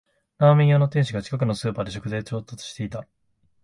[0.39, 3.05] ラーメン屋の店主が近くのスーパーで食材を調達してた